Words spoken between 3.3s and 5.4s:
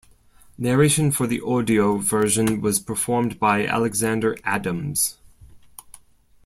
by Alexander Adams.